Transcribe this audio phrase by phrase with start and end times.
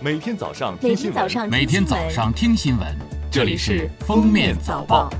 [0.00, 2.86] 每天早上听新闻，天早上每天早上听新闻，
[3.32, 5.10] 这里是《封面早报》。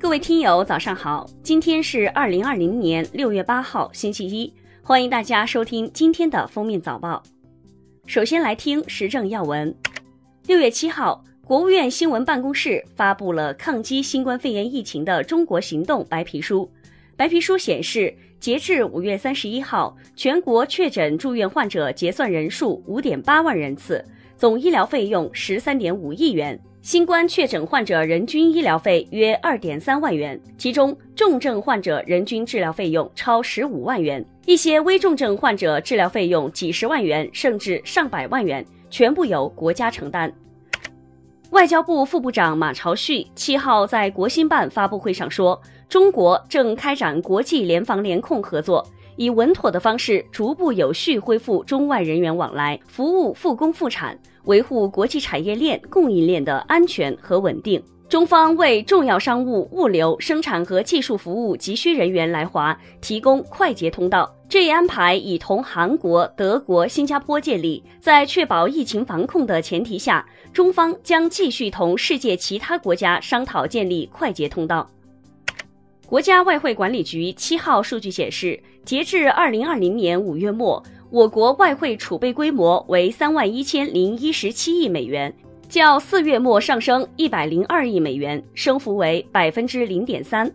[0.00, 1.30] 各位听友，早上好！
[1.44, 7.22] 今天是二零二零年六月八号，星期一，欢迎大家收听今天的《封面早报》。
[8.10, 9.72] 首先来听时政要闻。
[10.46, 16.68] 六月七号，国务院新闻办公室发布了抗击新冠肺炎疫情的中国行动白皮书。
[17.16, 24.02] 白皮书显示，截至五月三十一号，全国确诊住院患者结算人数五点八万人次，
[24.34, 26.58] 总医疗费用十三点五亿元。
[26.80, 40.32] 新冠确诊患者人均医疗费约二点三万元，其中重症患者人均治疗费用超十五万元，一些危重症患者治疗费用几十万元甚至上百万元，全部由国家承担。
[41.50, 45.60] 外交部副部长马朝旭七号在国新办发布会上说，
[45.90, 48.86] 中国正开展国际联防联控合作，
[49.16, 54.16] 以稳妥的方式逐步有序恢复中外人员往来，服务复工复产。
[54.44, 57.82] 维护国际产业链供应链的安全和稳定。
[58.08, 64.32] 中方为重要商务、物流、生产和技术服务急需人员来华提供快捷通道。
[64.48, 74.88] 这一安排已同韩国、德国、新加坡建立，在确保疫情防控的前提下，中方将继续同世界其他国家商讨建立快捷通道。
[76.10, 80.82] 国家外汇管理局七号数据显示，截至二零二零年五月末。
[81.08, 85.32] 我国外汇储备规模为三万一千零一十七亿美元，
[85.68, 90.52] 较四月末上升一百零二亿美元，升幅为百分之零点三。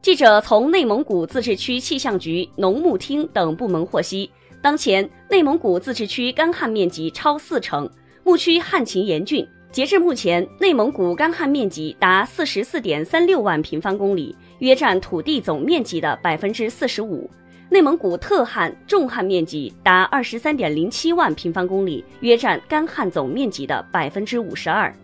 [0.00, 4.30] 记者从内蒙古自治区气象局、农牧厅等部门获悉，
[4.62, 7.86] 当前内蒙古自治区干旱面积超四成，
[8.24, 9.46] 牧区旱情严峻。
[9.72, 17.30] 截至目前，内蒙古干旱面积达四十四点三六万平方公里，约占土地总面积的百分之四十五。
[17.68, 24.94] 内蒙古特旱重旱面积达二十三点零七万平方公里，约占干旱总面积的百分之五十二。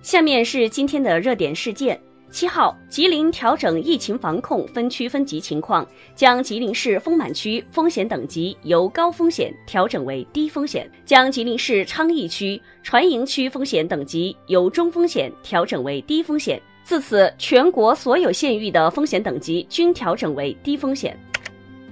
[0.00, 16.60] 下面是今天的热点事件：七号，吉林调整疫情防控分区分级情况，将吉林市丰满区风险等级由高风险调整为低风险，将吉林市昌邑区船营区风险等级由中风险调整为低风险。
[16.84, 21.18] 自此，全国所有县域的风险等级均调整为低风险。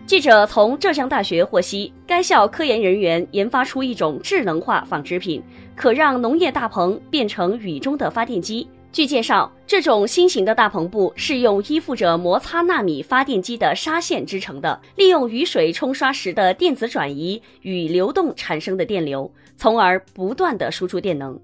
[0.05, 5.43] 记者从浙江大学获悉，该校科研人员研发出一种智能化纺织品，
[5.75, 8.69] 可让农业大棚变成雨中的发电机。
[8.93, 21.41] 据介绍，这种新型的大棚布是用依附着摩擦纳米发电机的纱线织成的，利用雨水冲刷时的电子转移与流动产生的电流，从而不断的输出电能。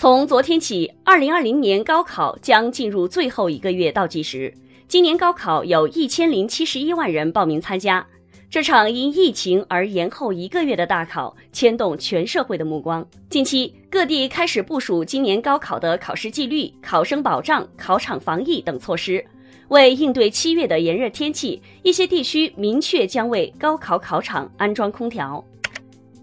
[0.00, 4.54] 从昨天起，二零二零年高考将进入最后一个月倒计时。
[4.86, 8.06] 今年高考有一千零七十一万人报名参加，
[8.48, 13.04] 这场因疫情而延后一个月的大考牵动全社会的目光。
[13.28, 19.24] 近期，各地开始部署今年高考的考试纪律、考生保障、考场防疫等措施。
[19.66, 25.44] 为应对七月的炎热天气，一些地区明确将为高考考场安装空调。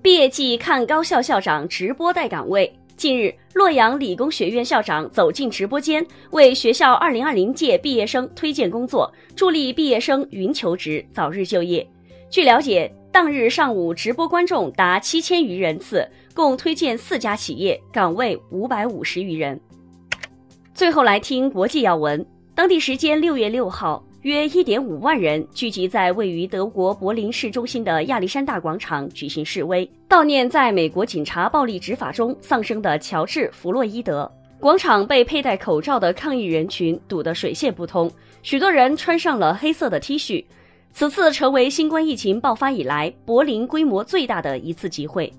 [0.02, 2.74] 毕业季看高校校长直播带岗位。
[2.98, 11.86] 近日，洛阳理工学院校长走进直播间，为学校2020届毕业生推荐工作，助力毕业生云求职，早日就业。
[12.30, 19.60] 据了解，当日上午直播观众达七千余人次，共推荐四家企业，岗位五百五十余人。
[20.74, 24.05] 最后来听国际要闻，当地时间六月六号。
[24.26, 34.28] 约一点五万人聚集在位于德国柏林市中心的亚历山大广场举行示威，悼念在美国警察暴力执法中丧生的乔治·弗洛伊德。
[34.60, 40.44] 广场被佩戴口罩的抗议人群堵得水泄不通，许多人穿上了黑色的 T 恤。
[40.92, 45.32] 此次成为新冠疫情爆发以来柏林规模最大的一次集会。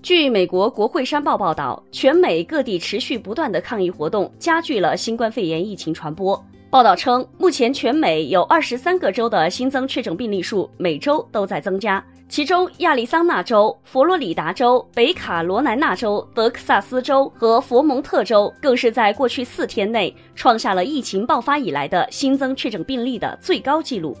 [0.00, 6.42] 据美国国会山报报道，全美各地持续不断的抗议活动加剧了新冠肺炎疫情传播。
[6.70, 24.14] 报道称，目前全美有二十三个州的新增确诊病例数每周都在增加，其中亚利桑那州、佛罗里达州、北卡罗来纳州、德克萨斯州和佛蒙特州更是在过去四天内创下了疫情爆发以来的新增确诊病例的最高纪录。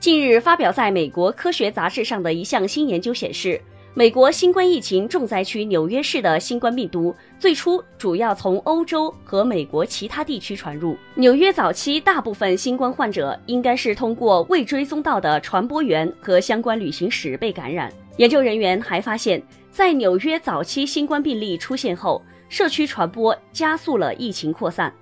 [0.00, 3.60] 近日发表在美国科学杂志上的一项新研究显示。
[3.98, 10.94] 美国新冠疫情重灾区纽约市的新冠病毒最初主要从欧洲和美国其他地区传入。
[11.14, 17.90] 纽约早期大部分新冠患者应该是通过未追踪到的传播源和相关旅行史被感染。
[18.18, 22.20] 研究人员还发现，在纽约早期新冠病例出现后，
[22.50, 24.92] 社区传播加速了疫情扩散。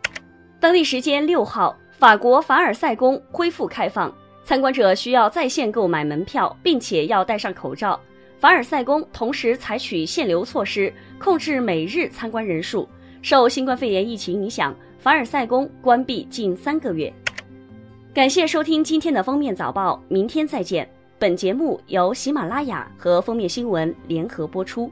[0.61, 1.77] 当地时间六号。
[1.99, 4.13] 法国凡尔赛宫恢复开放，
[4.45, 7.99] 参观者需要在线购买门票，并且要戴上口罩。
[8.39, 12.89] 凡尔赛宫同时采取限流措施，控制每日参观人数。
[13.23, 17.11] 受新冠肺炎疫情影响，凡尔赛宫关闭近三个月。
[18.13, 20.87] 感谢收听今天的封面早报，明天再见。
[21.19, 24.91] 本节目由喜马拉雅和封面新闻联合播出。